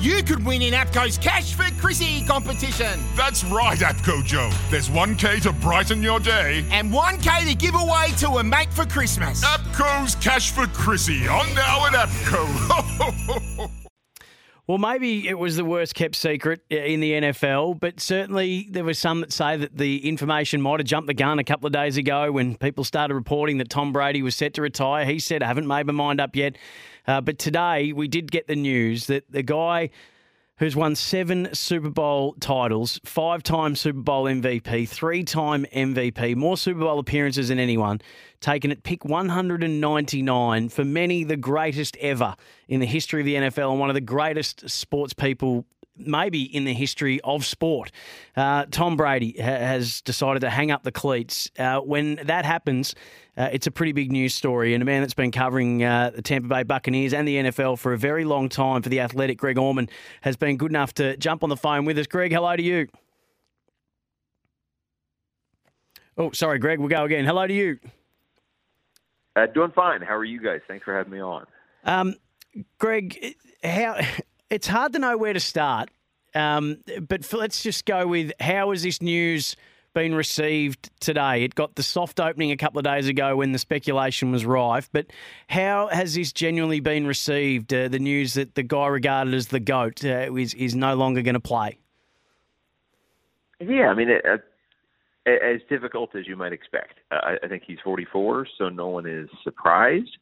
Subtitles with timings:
[0.00, 3.00] you could win in APCO's Cash for Chrissy competition.
[3.16, 4.50] That's right, APCO Joe.
[4.70, 6.64] There's 1K to brighten your day.
[6.70, 9.44] And 1K to give away to a mate for Christmas.
[9.44, 13.70] APCO's Cash for Chrissy on now at APCO.
[14.68, 18.92] Well, maybe it was the worst kept secret in the NFL, but certainly there were
[18.92, 21.96] some that say that the information might have jumped the gun a couple of days
[21.96, 25.06] ago when people started reporting that Tom Brady was set to retire.
[25.06, 26.56] He said, I haven't made my mind up yet.
[27.08, 29.88] Uh, but today we did get the news that the guy
[30.58, 36.58] who's won seven Super Bowl titles, five time Super Bowl MVP, three time MVP, more
[36.58, 38.02] Super Bowl appearances than anyone,
[38.40, 42.36] taken at pick 199, for many the greatest ever
[42.68, 45.64] in the history of the NFL and one of the greatest sports people
[45.98, 47.90] maybe in the history of sport.
[48.36, 51.50] Uh, Tom Brady ha- has decided to hang up the cleats.
[51.58, 52.94] Uh, when that happens,
[53.36, 54.74] uh, it's a pretty big news story.
[54.74, 57.92] And a man that's been covering uh, the Tampa Bay Buccaneers and the NFL for
[57.92, 59.88] a very long time for the Athletic, Greg Auman,
[60.22, 62.06] has been good enough to jump on the phone with us.
[62.06, 62.88] Greg, hello to you.
[66.16, 66.80] Oh, sorry, Greg.
[66.80, 67.24] We'll go again.
[67.24, 67.78] Hello to you.
[69.36, 70.02] Uh, doing fine.
[70.02, 70.60] How are you guys?
[70.66, 71.46] Thanks for having me on.
[71.84, 72.16] Um,
[72.78, 74.00] Greg, how
[74.50, 75.90] it's hard to know where to start.
[76.34, 79.56] Um, but let's just go with how has this news
[79.94, 81.42] been received today?
[81.44, 84.88] It got the soft opening a couple of days ago when the speculation was rife,
[84.92, 85.06] but
[85.48, 87.72] how has this genuinely been received?
[87.72, 91.22] Uh, the news that the guy regarded as the goat uh, is is no longer
[91.22, 91.78] going to play.
[93.60, 94.36] Yeah, I mean, it, uh,
[95.26, 96.94] as difficult as you might expect.
[97.10, 100.16] I, I think he's 44, so no one is surprised.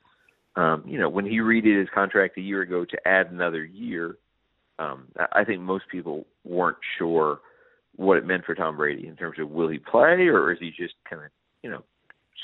[0.57, 4.17] Um, you know, when he redid his contract a year ago to add another year,
[4.79, 7.41] um, I think most people weren't sure
[7.97, 10.71] what it meant for Tom Brady in terms of will he play or is he
[10.71, 11.31] just kind of
[11.63, 11.83] you know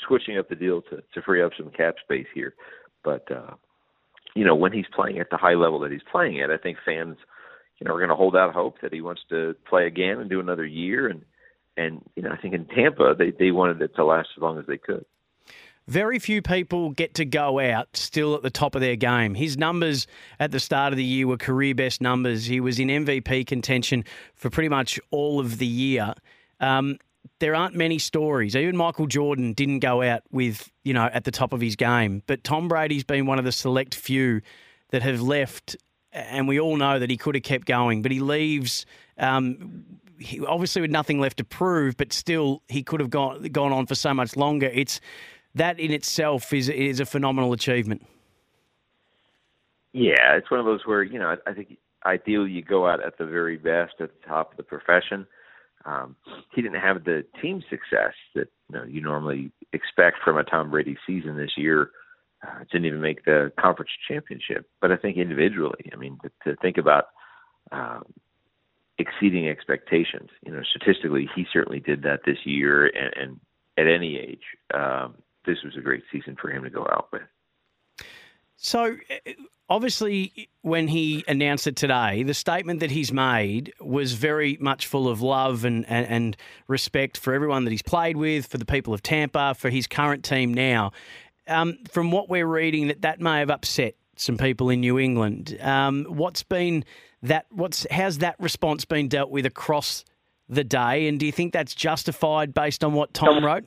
[0.07, 2.55] switching up the deal to to free up some cap space here.
[3.03, 3.53] But uh,
[4.35, 6.77] you know, when he's playing at the high level that he's playing at, I think
[6.85, 7.17] fans
[7.79, 10.29] you know are going to hold out hope that he wants to play again and
[10.29, 11.23] do another year and
[11.77, 14.57] and you know I think in Tampa they they wanted it to last as long
[14.57, 15.05] as they could.
[15.87, 19.35] Very few people get to go out still at the top of their game.
[19.35, 20.07] His numbers
[20.39, 22.45] at the start of the year were career best numbers.
[22.45, 24.05] He was in MVP contention
[24.35, 26.13] for pretty much all of the year.
[26.61, 26.99] Um,
[27.39, 28.55] there aren't many stories.
[28.55, 32.23] Even Michael Jordan didn't go out with, you know, at the top of his game.
[32.27, 34.41] But Tom Brady's been one of the select few
[34.91, 35.75] that have left,
[36.13, 38.85] and we all know that he could have kept going, but he leaves.
[39.17, 39.83] Um,
[40.19, 43.85] he, obviously, with nothing left to prove, but still, he could have gone gone on
[43.85, 44.69] for so much longer.
[44.73, 45.01] It's
[45.55, 48.05] that in itself is is a phenomenal achievement.
[49.93, 53.17] Yeah, it's one of those where you know I, think ideally you go out at
[53.17, 55.27] the very best at the top of the profession.
[55.85, 56.15] Um,
[56.53, 60.71] he didn't have the team success that you know you normally expect from a Tom
[60.71, 61.91] Brady season this year.
[62.45, 66.57] Uh, didn't even make the conference championship, but I think individually, I mean, to, to
[66.57, 67.05] think about
[67.71, 68.03] um,
[68.97, 73.39] exceeding expectations, you know, statistically, he certainly did that this year, and, and
[73.77, 74.43] at any age,
[74.73, 77.23] um, this was a great season for him to go out with.
[78.55, 78.95] So,
[79.69, 85.09] obviously, when he announced it today, the statement that he's made was very much full
[85.09, 86.37] of love and, and, and,
[86.67, 90.23] respect for everyone that he's played with, for the people of Tampa, for his current
[90.23, 90.91] team now.
[91.47, 95.57] Um, from what we're reading, that that may have upset some people in New England.
[95.59, 96.85] Um, what's been
[97.21, 97.47] that?
[97.51, 100.05] What's how's that response been dealt with across
[100.47, 101.07] the day?
[101.07, 103.65] And do you think that's justified based on what Tom wrote?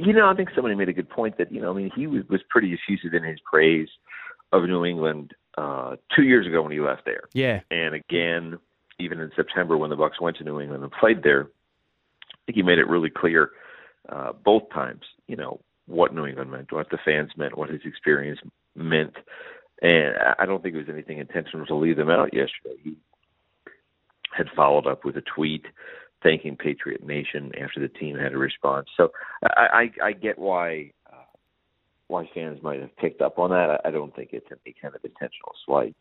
[0.00, 2.06] You know, I think somebody made a good point that you know, I mean, he
[2.06, 3.88] was, was pretty effusive in his praise
[4.50, 7.24] of New England uh, two years ago when he left there.
[7.34, 8.58] Yeah, and again,
[8.98, 12.56] even in September when the Bucs went to New England and played there, I think
[12.56, 13.50] he made it really clear
[14.08, 15.02] uh, both times.
[15.26, 18.40] You know what New England meant, what the fans meant, what his experience
[18.74, 19.16] meant,
[19.82, 22.76] and I don't think it was anything intentional to leave them out yesterday.
[22.82, 22.96] He
[24.34, 25.66] had followed up with a tweet
[26.22, 28.88] thanking Patriot Nation after the team had a response.
[28.96, 29.10] So
[29.42, 31.16] I, I, I get why uh,
[32.08, 33.80] why fans might have picked up on that.
[33.84, 35.96] I I don't think it's any kind of intentional slight.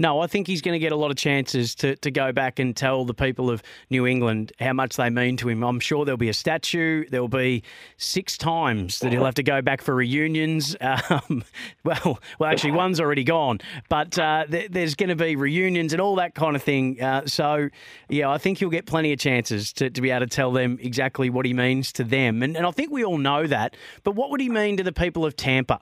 [0.00, 2.58] No, I think he's going to get a lot of chances to, to go back
[2.58, 5.62] and tell the people of New England how much they mean to him.
[5.62, 7.04] I'm sure there'll be a statue.
[7.10, 7.62] There'll be
[7.98, 10.76] six times that he'll have to go back for reunions.
[11.10, 11.44] Um,
[11.82, 13.58] well, well, actually, one's already gone,
[13.88, 17.00] but uh, th- there's going to be reunions and all that kind of thing.
[17.00, 17.68] Uh, so,
[18.08, 20.78] yeah, I think he'll get plenty of chances to, to be able to tell them
[20.80, 22.42] exactly what he means to them.
[22.42, 23.76] And, and I think we all know that.
[24.04, 25.80] But what would he mean to the people of Tampa?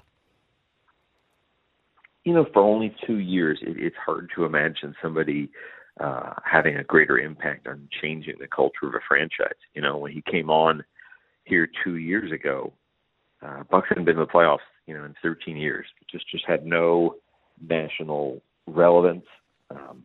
[2.28, 5.48] You know, for only two years, it, it's hard to imagine somebody
[5.98, 9.56] uh, having a greater impact on changing the culture of a franchise.
[9.72, 10.84] You know, when he came on
[11.44, 12.74] here two years ago,
[13.40, 15.86] uh, Bucs hadn't been in the playoffs, you know, in 13 years.
[16.10, 17.14] Just just had no
[17.66, 19.24] national relevance,
[19.70, 20.02] um,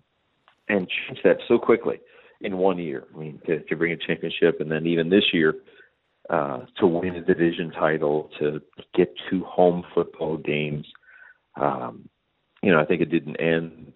[0.70, 2.00] and change that so quickly
[2.40, 3.04] in one year.
[3.14, 5.56] I mean, to, to bring a championship, and then even this year
[6.30, 8.62] uh, to win a division title, to
[8.96, 10.86] get two home football games.
[11.60, 12.08] Um,
[12.64, 13.94] you know, I think it didn't end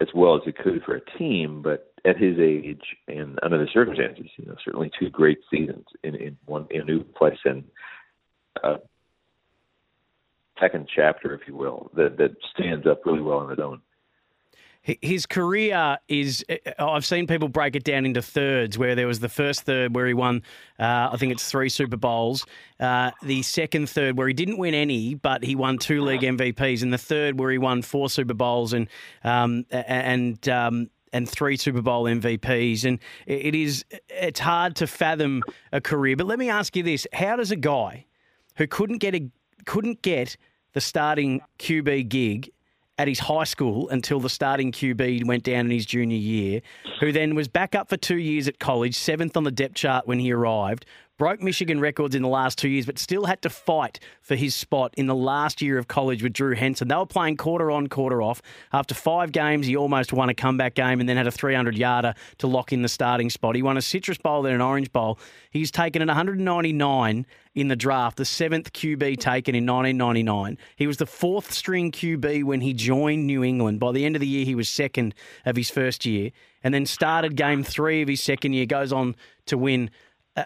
[0.00, 3.66] as well as it could for a team, but at his age and under the
[3.72, 7.64] circumstances, you know, certainly two great seasons in, in one in a new place and
[8.62, 8.76] a
[10.60, 13.80] second chapter, if you will, that that stands up really well on its own.
[14.82, 19.20] His career is, uh, I've seen people break it down into thirds, where there was
[19.20, 20.42] the first third where he won,
[20.78, 22.46] uh, I think it's three Super Bowls.
[22.80, 26.82] Uh, the second third where he didn't win any, but he won two league MVPs.
[26.82, 28.88] And the third where he won four Super Bowls and,
[29.24, 32.84] um, and, um, and three Super Bowl MVPs.
[32.84, 35.42] And it is, it's hard to fathom
[35.72, 36.16] a career.
[36.16, 38.06] But let me ask you this how does a guy
[38.56, 39.28] who couldn't get a,
[39.66, 40.36] couldn't get
[40.72, 42.50] the starting QB gig
[42.98, 46.60] at his high school until the starting QB went down in his junior year,
[47.00, 50.06] who then was back up for two years at college, seventh on the depth chart
[50.06, 50.84] when he arrived,
[51.18, 54.54] broke Michigan records in the last two years, but still had to fight for his
[54.54, 56.88] spot in the last year of college with Drew Henson.
[56.88, 58.40] They were playing quarter on, quarter off.
[58.72, 62.14] After five games, he almost won a comeback game and then had a 300 yarder
[62.38, 63.56] to lock in the starting spot.
[63.56, 65.18] He won a Citrus Bowl, then an Orange Bowl.
[65.50, 70.56] He's taken at 199 in the draft, the seventh QB taken in 1999.
[70.76, 73.80] He was the fourth string QB when he joined New England.
[73.80, 76.30] By the end of the year, he was second of his first year
[76.62, 79.16] and then started game three of his second year, goes on
[79.46, 79.90] to win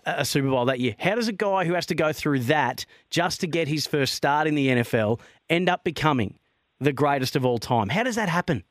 [0.07, 0.95] a, Super Bowl that year.
[0.99, 4.15] How does a guy who has to go through that just to get his first
[4.15, 6.39] start in the NFL end up becoming
[6.81, 7.89] the greatest of all time?
[7.89, 8.65] How does that happen?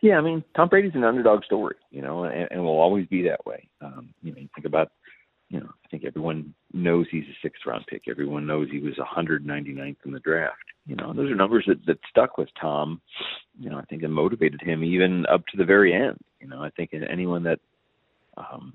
[0.00, 3.22] Yeah, I mean, Tom Brady's an underdog story, you know, and, and will always be
[3.24, 3.68] that way.
[3.82, 4.92] Um, you know, you think about,
[5.50, 8.04] you know, I think everyone knows he's a sixth round pick.
[8.08, 10.56] Everyone knows he was 199th in the draft.
[10.86, 13.02] You know, those are numbers that, that stuck with Tom.
[13.58, 16.16] You know, I think it motivated him even up to the very end.
[16.40, 17.60] You know, I think anyone that
[18.38, 18.74] um,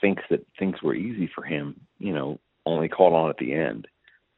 [0.00, 3.86] thinks that things were easy for him, you know, only caught on at the end.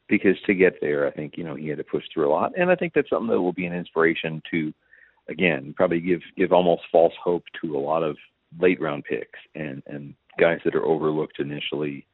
[0.08, 2.52] Because to get there, I think you know he had to push through a lot,
[2.56, 4.72] and I think that's something that will be an inspiration to,
[5.28, 8.16] again, probably give give almost false hope to a lot of
[8.58, 12.06] late round picks and and guys that are overlooked initially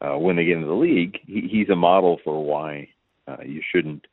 [0.00, 1.18] uh, when they get into the league.
[1.26, 2.88] He, he's a model for why
[3.28, 4.06] uh, you shouldn't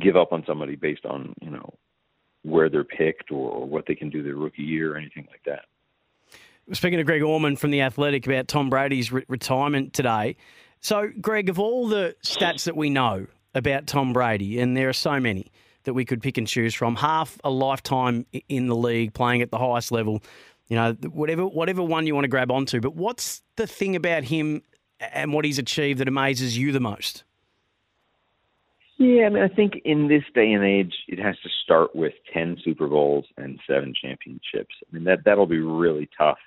[0.00, 1.74] give up on somebody based on you know
[2.42, 5.42] where they're picked or, or what they can do their rookie year or anything like
[5.46, 5.64] that.
[6.72, 10.36] Speaking to Greg Auman from The Athletic about Tom Brady's re- retirement today.
[10.80, 14.92] So, Greg, of all the stats that we know about Tom Brady, and there are
[14.92, 15.52] so many
[15.84, 19.52] that we could pick and choose from, half a lifetime in the league, playing at
[19.52, 20.22] the highest level,
[20.66, 22.80] you know, whatever whatever one you want to grab onto.
[22.80, 24.62] But what's the thing about him
[25.00, 27.22] and what he's achieved that amazes you the most?
[28.98, 32.14] Yeah, I mean, I think in this day and age, it has to start with
[32.32, 34.74] ten Super Bowls and seven championships.
[34.90, 36.38] I mean, that that'll be really tough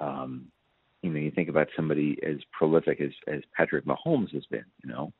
[0.00, 0.46] um,
[1.02, 4.90] you know, you think about somebody as prolific as as Patrick Mahomes has been, you
[4.90, 5.12] know,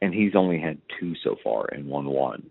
[0.00, 2.50] and he's only had two so far and won one.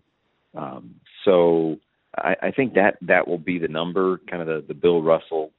[0.54, 0.94] Um,
[1.24, 1.76] so
[2.18, 5.50] I, I think that that will be the number, kind of the, the Bill Russell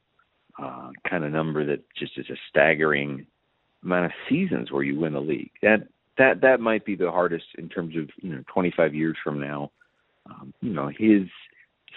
[0.61, 3.25] uh, kind of number that just is a staggering
[3.83, 5.51] amount of seasons where you win the league.
[5.61, 5.87] That
[6.17, 9.71] that that might be the hardest in terms of you know 25 years from now.
[10.27, 11.23] Um, you know his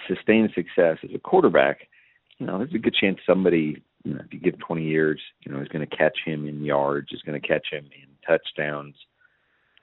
[0.07, 1.89] sustained success as a quarterback.
[2.39, 5.53] You know, there's a good chance somebody you know, if you give 20 years, you
[5.53, 8.95] know, is going to catch him in yards, is going to catch him in touchdowns,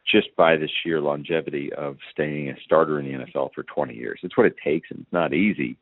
[0.09, 4.19] just by the sheer longevity of staying a starter in the NFL for 20 years.
[4.23, 5.77] It's what it takes, and it's not easy.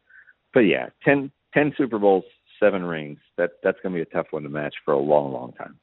[0.54, 2.24] But yeah, 10, 10 Super Bowls,
[2.60, 3.20] seven rings.
[3.38, 5.78] That that's going to be a tough one to match for a long, long time.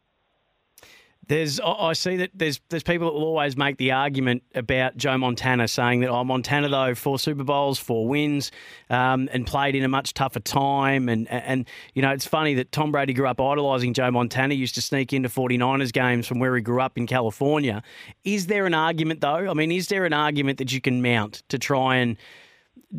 [1.31, 5.17] There's, I see that there's there's people that will always make the argument about Joe
[5.17, 8.51] Montana, saying that oh Montana though four Super Bowls, four wins,
[8.91, 12.73] um, and played in a much tougher time, and and you know it's funny that
[12.73, 16.57] Tom Brady grew up idolising Joe Montana, used to sneak into 49ers games from where
[16.57, 17.81] he grew up in California.
[18.25, 19.49] Is there an argument though?
[19.49, 22.17] I mean, is there an argument that you can mount to try and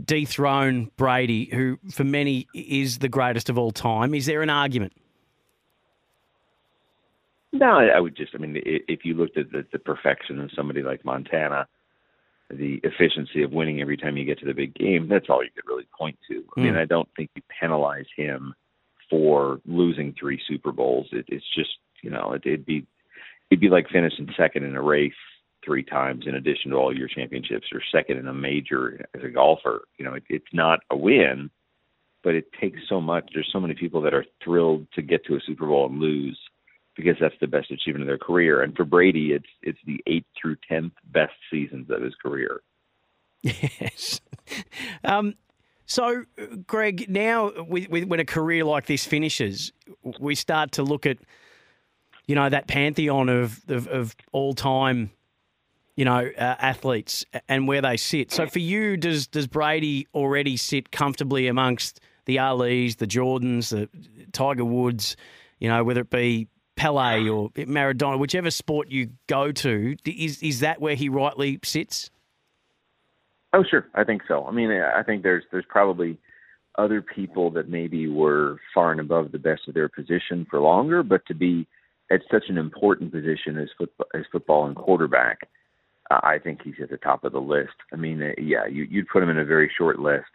[0.06, 4.14] dethrone Brady, who for many is the greatest of all time?
[4.14, 4.94] Is there an argument?
[7.54, 8.34] No, I would just.
[8.34, 11.68] I mean, if you looked at the, the perfection of somebody like Montana,
[12.50, 15.50] the efficiency of winning every time you get to the big game, that's all you
[15.54, 16.44] could really point to.
[16.56, 16.80] I mean, hmm.
[16.80, 18.54] I don't think you penalize him
[19.10, 21.08] for losing three Super Bowls.
[21.12, 22.86] It, it's just, you know, it, it'd be
[23.50, 25.12] it'd be like finishing second in a race
[25.64, 29.30] three times in addition to all your championships, or second in a major as a
[29.30, 29.82] golfer.
[29.98, 31.50] You know, it, it's not a win,
[32.24, 33.30] but it takes so much.
[33.34, 36.40] There's so many people that are thrilled to get to a Super Bowl and lose
[36.96, 38.62] because that's the best achievement of their career.
[38.62, 42.62] And for Brady, it's it's the eighth through tenth best seasons of his career.
[43.42, 44.22] Yes.
[45.06, 45.36] Um,
[45.86, 46.24] so,
[46.68, 49.72] Greg, now with, with, when a career like this finishes,
[50.20, 51.18] we start to look at,
[52.28, 55.12] you know, that pantheon of of, of all time,
[55.96, 58.32] you know, uh, athletes and where they sit.
[58.32, 63.90] So, for you, does does Brady already sit comfortably amongst the Alis, the Jordans, the
[64.32, 65.16] Tiger Woods,
[65.60, 66.48] you know, whether it be
[66.82, 72.10] Pele or Maradona, whichever sport you go to, is is that where he rightly sits?
[73.54, 74.46] Oh, sure, I think so.
[74.48, 76.18] I mean, I think there's there's probably
[76.80, 81.04] other people that maybe were far and above the best of their position for longer,
[81.04, 81.68] but to be
[82.10, 85.50] at such an important position as football, as football and quarterback,
[86.10, 87.76] uh, I think he's at the top of the list.
[87.94, 90.32] I mean, uh, yeah, you, you'd put him in a very short list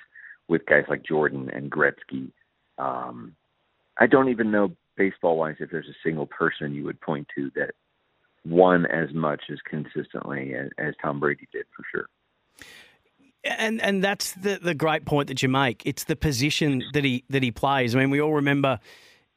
[0.46, 2.30] with guys like Jordan and Gretzky.
[2.78, 3.34] Um,
[3.98, 7.50] I don't even know baseball wise if there's a single person you would point to
[7.54, 7.70] that
[8.44, 12.06] won as much as consistently as, as Tom Brady did for sure.
[13.44, 15.82] And and that's the the great point that you make.
[15.84, 17.94] It's the position that he that he plays.
[17.94, 18.80] I mean, we all remember,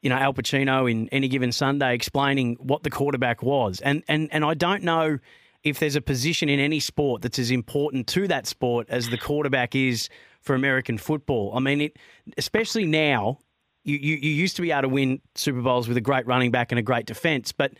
[0.02, 3.80] you know, Al Pacino in any given Sunday explaining what the quarterback was.
[3.80, 5.18] And and and I don't know
[5.62, 9.18] if there's a position in any sport that's as important to that sport as the
[9.18, 10.08] quarterback is
[10.40, 11.52] for American football.
[11.54, 11.96] I mean, it
[12.36, 13.38] especially now.
[13.84, 16.50] You, you, you used to be able to win Super Bowls with a great running
[16.50, 17.72] back and a great defense, but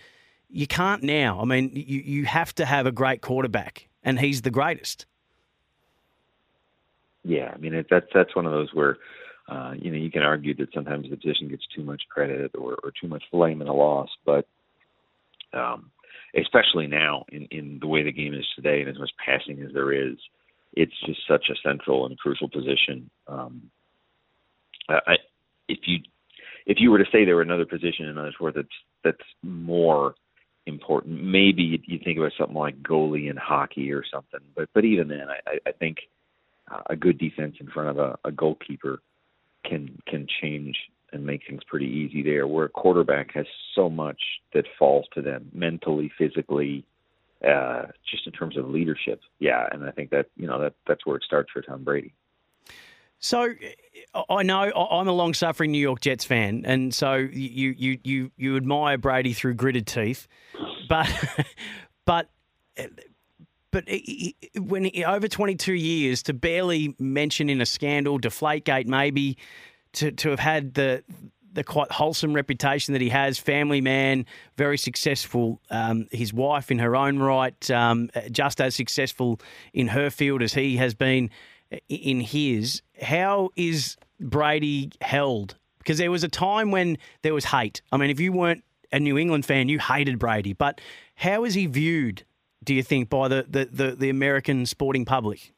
[0.48, 1.40] you can't now.
[1.40, 5.06] I mean, you, you have to have a great quarterback, and he's the greatest.
[7.22, 8.96] Yeah, I mean it, that's that's one of those where
[9.48, 12.78] uh, you know you can argue that sometimes the position gets too much credit or,
[12.82, 14.46] or too much blame in a loss, but
[15.52, 15.90] um,
[16.34, 19.72] especially now in in the way the game is today and as much passing as
[19.74, 20.16] there is,
[20.74, 23.10] it's just such a central and crucial position.
[23.28, 23.70] Um,
[24.88, 25.16] I,
[25.70, 25.98] if you
[26.66, 28.68] if you were to say there were another position in sport that's
[29.02, 30.14] that's more
[30.66, 34.40] important, maybe you think about something like goalie in hockey or something.
[34.54, 35.98] But but even then, I, I think
[36.70, 39.00] uh, a good defense in front of a, a goalkeeper
[39.64, 40.76] can can change
[41.12, 42.46] and make things pretty easy there.
[42.46, 44.20] Where a quarterback has so much
[44.54, 46.84] that falls to them mentally, physically,
[47.46, 49.20] uh, just in terms of leadership.
[49.38, 52.14] Yeah, and I think that you know that that's where it starts for Tom Brady.
[53.20, 53.52] So
[54.30, 58.56] I know I'm a long-suffering New York Jets fan, and so you you you you
[58.56, 60.26] admire Brady through gritted teeth,
[60.88, 61.08] but
[62.06, 62.30] but
[63.70, 63.84] but
[64.58, 69.36] when over 22 years to barely mention in a scandal, Deflategate maybe,
[69.92, 71.04] to to have had the
[71.52, 74.24] the quite wholesome reputation that he has, family man,
[74.56, 75.60] very successful.
[75.68, 79.40] Um, his wife, in her own right, um, just as successful
[79.74, 81.28] in her field as he has been
[81.88, 82.82] in his.
[83.00, 85.56] How is Brady held?
[85.78, 87.82] Because there was a time when there was hate.
[87.90, 90.52] I mean, if you weren't a New England fan, you hated Brady.
[90.52, 90.80] But
[91.14, 92.24] how is he viewed
[92.62, 95.52] do you think, by the, the, the, the American sporting public?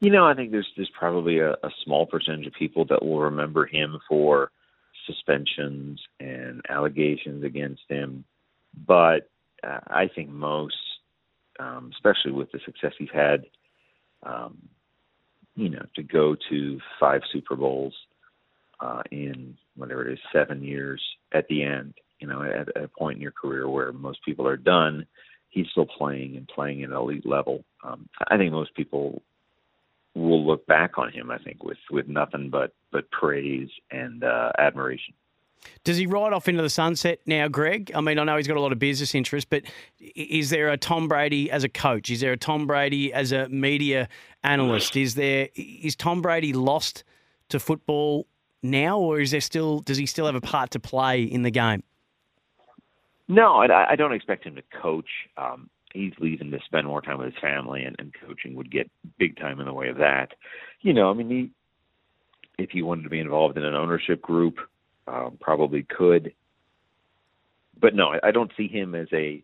[0.00, 3.20] You know, I think there's there's probably a, a small percentage of people that will
[3.20, 4.50] remember him for
[5.06, 8.24] suspensions and allegations against him,
[8.86, 9.30] but
[9.64, 10.76] uh, I think most,
[11.58, 13.46] um, especially with the success he's had,
[14.22, 14.58] um,
[15.56, 17.94] you know, to go to five Super Bowls
[18.80, 22.88] uh, in whatever it is, seven years at the end, you know, at, at a
[22.88, 25.06] point in your career where most people are done,
[25.48, 27.64] he's still playing and playing at an elite level.
[27.82, 29.22] Um, I think most people
[30.14, 31.30] will look back on him.
[31.30, 35.14] I think with with nothing but but praise and uh, admiration.
[35.84, 37.90] Does he ride off into the sunset now, Greg?
[37.94, 39.62] I mean, I know he's got a lot of business interests, but
[39.98, 42.10] is there a Tom Brady as a coach?
[42.10, 44.08] Is there a Tom Brady as a media
[44.42, 44.96] analyst?
[44.96, 47.04] Is there is Tom Brady lost
[47.48, 48.26] to football
[48.62, 51.50] now, or is there still does he still have a part to play in the
[51.50, 51.82] game?
[53.28, 55.08] No, I, I don't expect him to coach.
[55.36, 58.90] Um, he's leaving to spend more time with his family, and, and coaching would get
[59.18, 60.32] big time in the way of that.
[60.80, 61.50] You know, I mean, he,
[62.62, 64.58] if he wanted to be involved in an ownership group,
[65.06, 66.32] um, probably could.
[67.80, 69.42] But no, I, I don't see him as a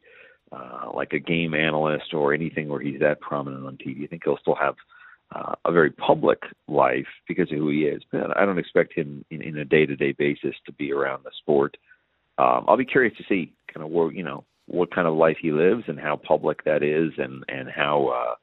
[0.52, 4.04] uh, like a game analyst or anything where he's that prominent on TV.
[4.04, 4.74] I think he'll still have
[5.34, 8.02] uh, a very public life because of who he is.
[8.10, 11.76] But I don't expect him in, in a day-to-day basis to be around the sport.
[12.38, 15.36] Um, I'll be curious to see kind of where you know what kind of life
[15.40, 18.34] he lives and how public that is, and and how uh,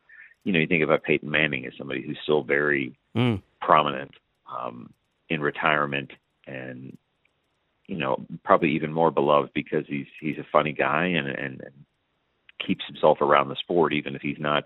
[0.43, 3.41] you know you think about Peyton Manning as somebody who's still very mm.
[3.61, 4.11] prominent
[4.51, 4.91] um,
[5.29, 6.11] in retirement
[6.47, 6.97] and
[7.89, 11.85] you know probably even more beloved because he's he's a funny guy and and, and
[12.65, 14.63] keeps himself around the sport even if he's not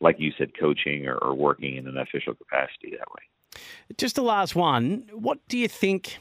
[0.00, 3.62] like you said coaching or, or working in an official capacity that way.
[3.98, 5.08] Just the last one.
[5.12, 6.18] What do you think?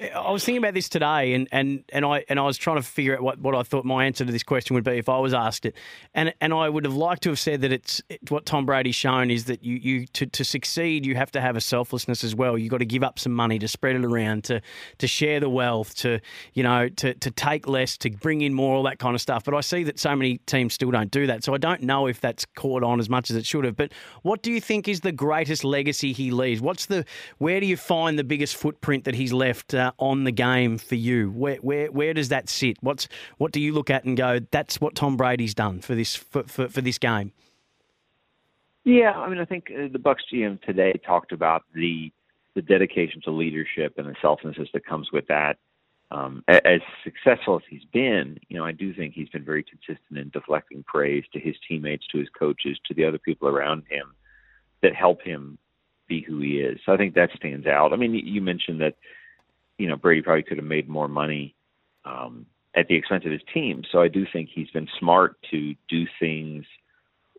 [0.00, 2.82] I was thinking about this today, and, and, and I and I was trying to
[2.82, 5.18] figure out what, what I thought my answer to this question would be if I
[5.18, 5.76] was asked it,
[6.14, 9.30] and and I would have liked to have said that it's what Tom Brady's shown
[9.30, 12.56] is that you you to, to succeed you have to have a selflessness as well.
[12.56, 14.62] You've got to give up some money to spread it around, to
[14.98, 16.20] to share the wealth, to
[16.54, 19.44] you know to to take less, to bring in more, all that kind of stuff.
[19.44, 22.06] But I see that so many teams still don't do that, so I don't know
[22.06, 23.76] if that's caught on as much as it should have.
[23.76, 23.92] But
[24.22, 26.62] what do you think is the greatest legacy he leaves?
[26.62, 27.04] What's the
[27.36, 29.74] where do you find the biggest footprint that he's left?
[29.74, 31.30] Uh, on the game for you?
[31.30, 32.76] Where where where does that sit?
[32.80, 34.40] What's what do you look at and go?
[34.50, 37.32] That's what Tom Brady's done for this for for, for this game.
[38.84, 42.12] Yeah, I mean, I think uh, the Bucs GM today talked about the
[42.54, 45.58] the dedication to leadership and the selflessness that comes with that.
[46.12, 50.18] Um, as successful as he's been, you know, I do think he's been very consistent
[50.18, 54.12] in deflecting praise to his teammates, to his coaches, to the other people around him
[54.82, 55.56] that help him
[56.08, 56.80] be who he is.
[56.84, 57.92] So I think that stands out.
[57.92, 58.96] I mean, you mentioned that
[59.80, 61.54] you know Brady probably could have made more money
[62.04, 62.44] um,
[62.76, 63.82] at the expense of his team.
[63.90, 66.66] So I do think he's been smart to do things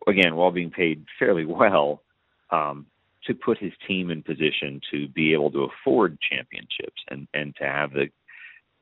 [0.08, 2.02] again while being paid fairly well
[2.50, 2.86] um,
[3.26, 7.64] to put his team in position to be able to afford championships and and to
[7.64, 8.08] have the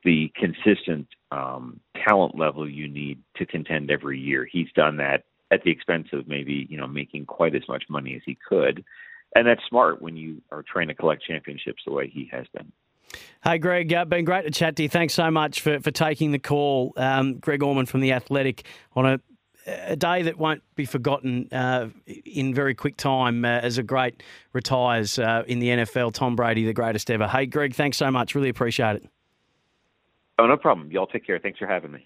[0.03, 4.47] the consistent um, talent level you need to contend every year.
[4.51, 8.15] He's done that at the expense of maybe you know making quite as much money
[8.15, 8.83] as he could,
[9.35, 12.71] and that's smart when you are trying to collect championships the way he has been.
[13.43, 14.89] Hey, Greg, uh, been great to chat to you.
[14.89, 16.93] Thanks so much for, for taking the call.
[16.95, 18.65] Um, Greg Auman from The Athletic
[18.95, 19.19] on a,
[19.65, 21.89] a day that won't be forgotten uh,
[22.25, 24.21] in very quick time uh, as a great
[24.53, 26.13] retires uh, in the NFL.
[26.13, 27.27] Tom Brady, the greatest ever.
[27.27, 28.35] Hey, Greg, thanks so much.
[28.35, 29.09] Really appreciate it.
[30.37, 30.91] Oh, no problem.
[30.91, 31.39] Y'all take care.
[31.39, 32.05] Thanks for having me.